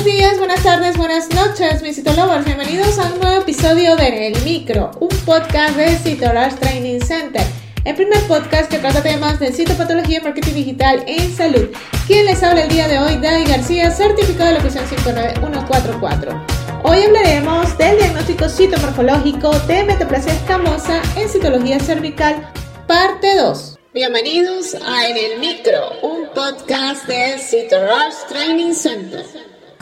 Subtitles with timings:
[0.00, 2.46] Buenos días, buenas tardes, buenas noches, mis Citolovers.
[2.46, 7.42] Bienvenidos a un nuevo episodio de El Micro, un podcast de Citolovers Training Center.
[7.84, 11.68] El primer podcast que trata temas de citopatología y marketing digital en salud.
[12.06, 16.46] Quien les habla el día de hoy, Dai García, certificado de locución 59144.
[16.82, 22.50] Hoy hablaremos del diagnóstico citomorfológico de metaplasia escamosa en citología cervical,
[22.86, 23.78] parte 2.
[23.92, 29.59] Bienvenidos a En el Micro, un podcast de Citorush Training Center.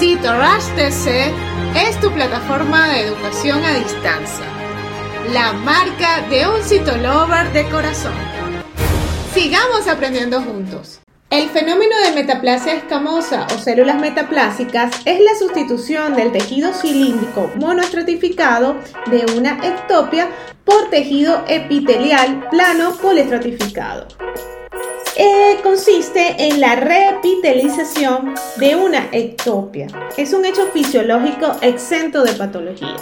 [0.00, 1.30] CitoRush TC
[1.76, 4.46] es tu plataforma de educación a distancia,
[5.30, 8.14] la marca de un citolover de corazón.
[9.34, 11.00] Sigamos aprendiendo juntos.
[11.28, 18.76] El fenómeno de metaplasia escamosa o células metaplásicas es la sustitución del tejido cilíndrico monoestratificado
[19.10, 20.30] de una ectopia
[20.64, 24.08] por tejido epitelial plano poliestratificado.
[25.22, 29.86] Eh, consiste en la reepitelización de una ectopia.
[30.16, 32.96] Es un hecho fisiológico exento de patología.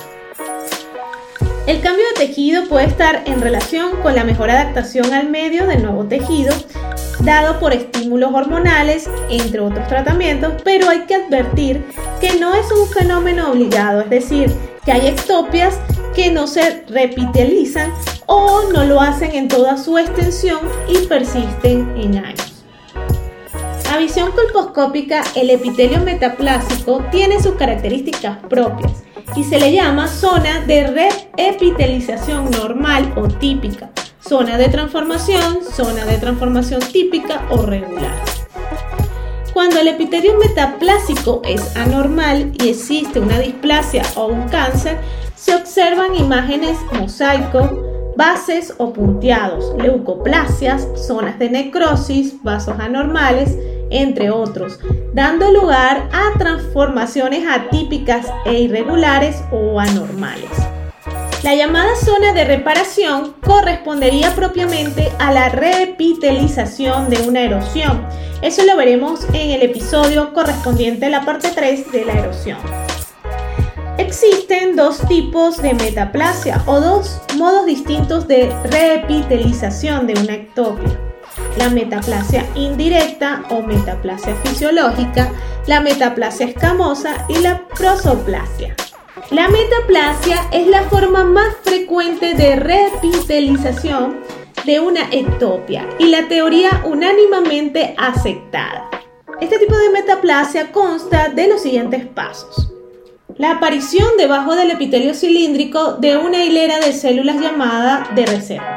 [1.69, 5.85] El cambio de tejido puede estar en relación con la mejor adaptación al medio del
[5.85, 6.53] nuevo tejido,
[7.21, 11.85] dado por estímulos hormonales, entre otros tratamientos, pero hay que advertir
[12.21, 14.53] que no es un fenómeno obligado, es decir,
[14.85, 15.79] que hay ectopias
[16.17, 17.93] que no se repitelizan
[18.29, 22.63] o no lo hacen en toda su extensión y persisten en años.
[23.91, 29.03] A visión colposcópica, el epitelio metaplásico tiene sus características propias
[29.35, 36.19] y se le llama zona de reepitelización normal o típica, zona de transformación, zona de
[36.19, 38.15] transformación típica o regular.
[39.55, 44.99] Cuando el epitelio metaplásico es anormal y existe una displasia o un cáncer,
[45.35, 47.88] se observan imágenes mosaico,
[48.19, 53.57] bases o punteados, leucoplasias, zonas de necrosis, vasos anormales,
[53.91, 54.81] entre otros,
[55.15, 60.51] dando lugar a transformaciones atípicas e irregulares o anormales.
[61.45, 68.05] La llamada zona de reparación correspondería propiamente a la reepitelización de una erosión.
[68.43, 72.59] Eso lo veremos en el episodio correspondiente a la parte 3 de la erosión.
[73.99, 81.01] Existen dos tipos de metaplasia o dos modos distintos de reepitelización de una ectopia.
[81.57, 85.33] La metaplasia indirecta o metaplasia fisiológica,
[85.67, 88.77] la metaplasia escamosa y la prosoplasia.
[89.33, 94.21] La metaplasia es la forma más frecuente de reepitelización
[94.65, 98.89] de una ectopia y la teoría unánimamente aceptada.
[99.41, 102.78] Este tipo de metaplasia consta de los siguientes pasos
[103.39, 108.75] la aparición debajo del epitelio cilíndrico de una hilera de células llamada de reserva.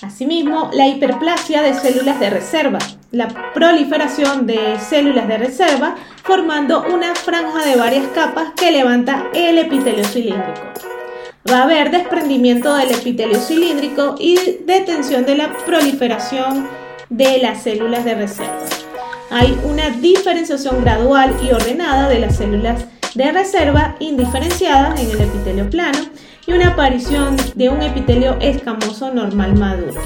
[0.00, 2.78] Asimismo, la hiperplasia de células de reserva,
[3.10, 9.58] la proliferación de células de reserva formando una franja de varias capas que levanta el
[9.58, 10.62] epitelio cilíndrico.
[11.50, 16.68] Va a haber desprendimiento del epitelio cilíndrico y detención de la proliferación
[17.08, 18.60] de las células de reserva.
[19.30, 25.68] Hay una diferenciación gradual y ordenada de las células de reserva indiferenciadas en el epitelio
[25.70, 25.98] plano
[26.46, 30.00] y una aparición de un epitelio escamoso normal maduro.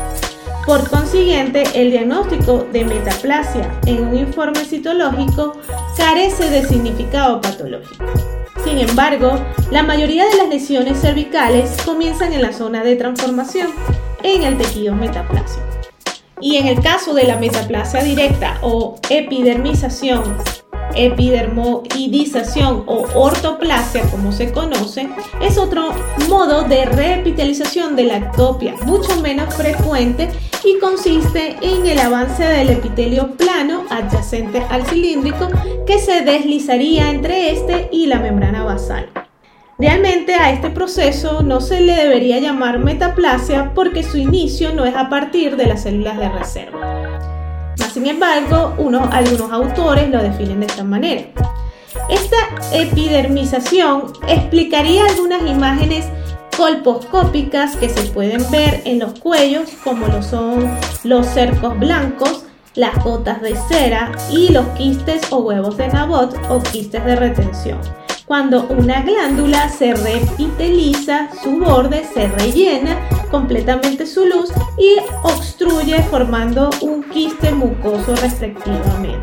[0.66, 5.56] Por consiguiente, el diagnóstico de metaplasia en un informe citológico
[5.96, 8.04] carece de significado patológico.
[8.64, 13.68] Sin embargo, la mayoría de las lesiones cervicales comienzan en la zona de transformación,
[14.22, 15.64] en el tejido metaplásico.
[16.40, 20.22] Y en el caso de la metaplasia directa o epidermización
[20.94, 25.08] epidermoidización o ortoplasia, como se conoce,
[25.40, 25.90] es otro
[26.28, 30.28] modo de reepitelización de la ectopia, mucho menos frecuente
[30.64, 35.48] y consiste en el avance del epitelio plano adyacente al cilíndrico
[35.86, 39.08] que se deslizaría entre este y la membrana basal.
[39.78, 44.94] Realmente a este proceso no se le debería llamar metaplasia porque su inicio no es
[44.94, 47.41] a partir de las células de reserva.
[47.92, 48.74] Sin embargo,
[49.10, 51.22] algunos autores lo definen de esta manera.
[52.08, 52.36] Esta
[52.72, 56.06] epidermización explicaría algunas imágenes
[56.56, 60.70] colposcópicas que se pueden ver en los cuellos, como lo son
[61.04, 66.62] los cercos blancos, las gotas de cera y los quistes o huevos de Nabot o
[66.62, 68.01] quistes de retención
[68.32, 72.98] cuando una glándula se repiteliza, su borde se rellena
[73.30, 79.20] completamente su luz y obstruye formando un quiste mucoso respectivamente.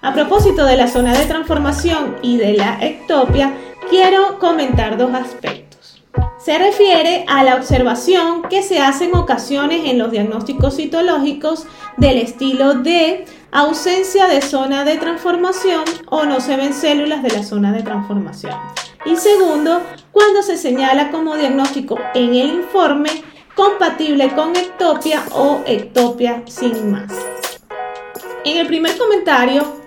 [0.00, 3.52] A propósito de la zona de transformación y de la ectopia,
[3.90, 6.02] quiero comentar dos aspectos.
[6.42, 11.66] Se refiere a la observación que se hace en ocasiones en los diagnósticos citológicos
[12.00, 17.42] del estilo de ausencia de zona de transformación o no se ven células de la
[17.42, 18.54] zona de transformación.
[19.04, 23.10] Y segundo, cuando se señala como diagnóstico en el informe
[23.54, 27.12] compatible con ectopia o ectopia sin más.
[28.44, 29.80] En el primer comentario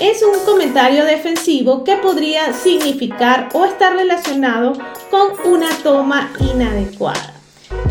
[0.00, 4.72] es un comentario defensivo que podría significar o estar relacionado
[5.10, 7.34] con una toma inadecuada,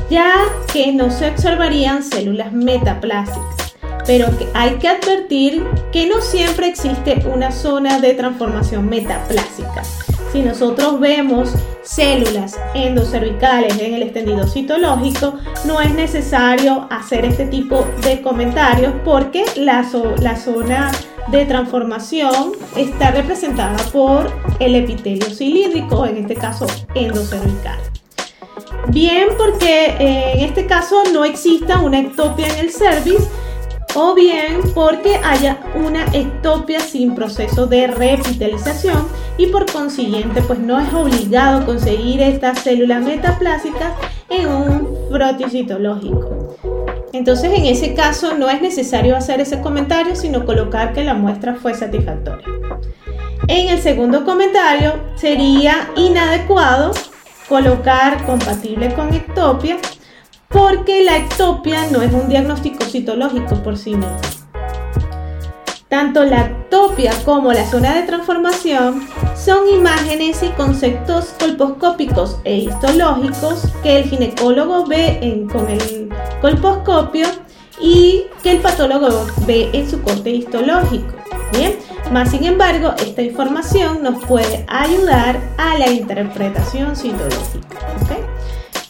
[0.10, 0.36] ya
[0.72, 3.70] que no se observarían células metaplásicas
[4.10, 9.84] pero hay que advertir que no siempre existe una zona de transformación metaplásica.
[10.32, 11.54] Si nosotros vemos
[11.84, 15.36] células endocervicales en el extendido citológico,
[15.66, 19.88] no es necesario hacer este tipo de comentarios porque la,
[20.22, 20.92] la zona
[21.28, 26.66] de transformación está representada por el epitelio cilíndrico, en este caso
[26.96, 27.78] endocervical.
[28.90, 33.30] Bien, porque eh, en este caso no exista una ectopia en el cervix,
[33.96, 39.08] o bien porque haya una ectopia sin proceso de repitalización
[39.38, 43.94] y por consiguiente pues no es obligado conseguir estas células metaplásicas
[44.30, 46.56] en un frotis citológico.
[47.14, 51.56] Entonces en ese caso no es necesario hacer ese comentario sino colocar que la muestra
[51.56, 52.46] fue satisfactoria.
[53.48, 56.92] En el segundo comentario sería inadecuado
[57.50, 59.78] colocar compatible con ectopia
[60.48, 64.18] porque la ectopia no es un diagnóstico citológico por sí mismo.
[65.90, 73.64] Tanto la ectopia como la zona de transformación son imágenes y conceptos colposcópicos e histológicos
[73.82, 76.10] que el ginecólogo ve con el
[76.42, 77.28] colposcopio
[77.82, 81.16] y que el patólogo ve en su corte histológico.
[81.52, 81.76] Bien,
[82.12, 87.78] más sin embargo, esta información nos puede ayudar a la interpretación citológica.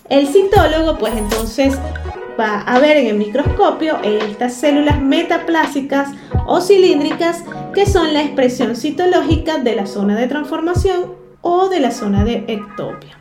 [0.10, 1.78] El citólogo pues entonces
[2.40, 6.10] va a ver en el microscopio estas células metaplásicas
[6.48, 11.92] o cilíndricas que son la expresión citológica de la zona de transformación o de la
[11.92, 13.18] zona de ectopia.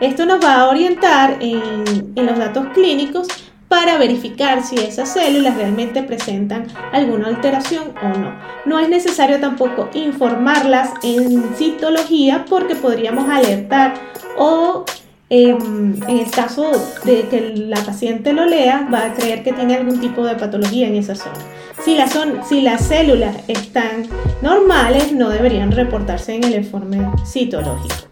[0.00, 3.28] Esto nos va a orientar en, en los datos clínicos
[3.68, 8.34] para verificar si esas células realmente presentan alguna alteración o no.
[8.64, 13.94] No es necesario tampoco informarlas en citología porque podríamos alertar
[14.36, 14.84] o
[15.30, 16.72] Em, en el caso
[17.04, 20.88] de que la paciente lo lea, va a creer que tiene algún tipo de patología
[20.88, 21.36] en esa zona.
[21.84, 21.98] Si,
[22.48, 24.06] si las células están
[24.40, 28.08] normales, no deberían reportarse en el informe citológico.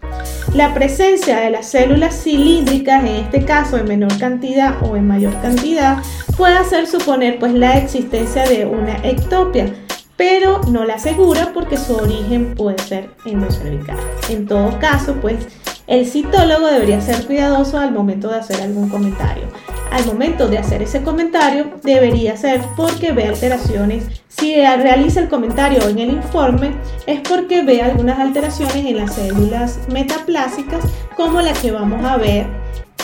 [0.53, 5.39] La presencia de las células cilíndricas, en este caso en menor cantidad o en mayor
[5.41, 5.97] cantidad,
[6.35, 9.73] puede hacer suponer pues, la existencia de una ectopia,
[10.15, 13.97] pero no la asegura porque su origen puede ser endocervical.
[14.29, 15.45] En todo caso, pues
[15.85, 19.43] el citólogo debería ser cuidadoso al momento de hacer algún comentario.
[19.91, 24.05] Al momento de hacer ese comentario debería ser porque ve alteraciones.
[24.27, 26.71] Si realiza el comentario en el informe
[27.05, 30.83] es porque ve algunas alteraciones en las células metaplásicas
[31.15, 32.45] como la que vamos a ver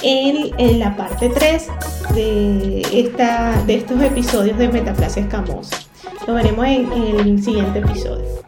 [0.04, 1.68] en, la parte 3
[2.14, 5.78] de, esta, de estos episodios de metaplasia escamosa.
[6.28, 8.43] Lo veremos en el siguiente episodio.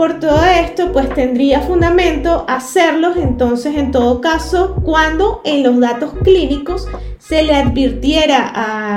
[0.00, 6.14] Por todo esto, pues tendría fundamento hacerlos entonces en todo caso cuando en los datos
[6.24, 6.88] clínicos
[7.18, 8.48] se le advirtiera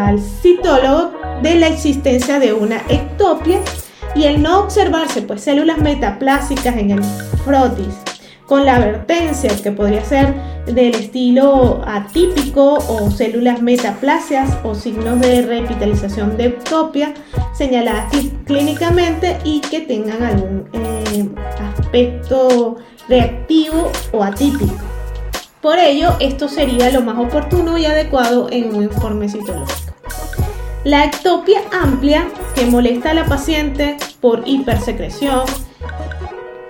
[0.08, 3.60] al citólogo de la existencia de una ectopia
[4.16, 7.04] y el no observarse pues células metaplásicas en el
[7.44, 7.96] frotis
[8.48, 10.34] con la advertencia que podría ser
[10.68, 17.14] del estilo atípico o células metaplasias o signos de revitalización de ectopia
[17.54, 18.14] señaladas
[18.46, 21.30] clínicamente y que tengan algún eh,
[21.60, 24.76] aspecto reactivo o atípico.
[25.62, 29.94] Por ello, esto sería lo más oportuno y adecuado en un informe citológico.
[30.84, 35.44] La ectopia amplia que molesta a la paciente por hipersecreción,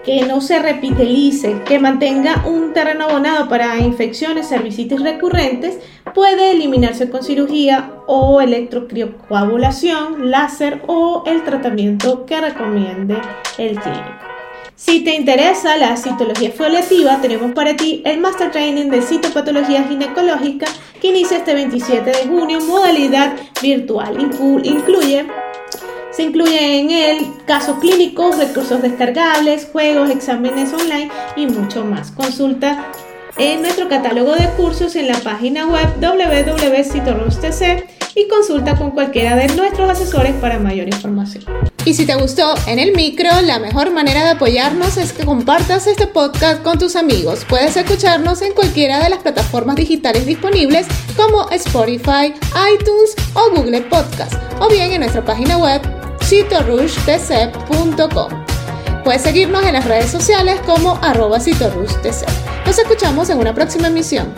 [0.04, 5.80] que no se repitelice, que mantenga un terreno abonado para infecciones, cervicitis recurrentes,
[6.14, 13.16] puede eliminarse con cirugía o electrocriocoagulación, láser o el tratamiento que recomiende
[13.58, 14.34] el clínico.
[14.76, 20.66] Si te interesa la citología foliativa, tenemos para ti el Master Training de Citopatología Ginecológica
[21.00, 24.20] que inicia este 27 de junio, modalidad virtual.
[24.20, 25.26] Incluye
[26.16, 32.12] Se incluyen en él casos clínicos, recursos descargables, juegos, exámenes online y mucho más.
[32.12, 32.92] Consulta
[33.38, 37.84] en nuestro catálogo de cursos en la página web www.citorustc
[38.16, 41.44] y consulta con cualquiera de nuestros asesores para mayor información.
[41.84, 45.88] Y si te gustó en el micro, la mejor manera de apoyarnos es que compartas
[45.88, 47.44] este podcast con tus amigos.
[47.50, 50.86] Puedes escucharnos en cualquiera de las plataformas digitales disponibles
[51.18, 52.34] como Spotify,
[52.72, 55.82] iTunes o Google Podcast, o bien en nuestra página web
[56.34, 58.30] citorushtc.com.
[59.04, 64.34] Puedes seguirnos en las redes sociales como arroba Nos escuchamos en una próxima emisión.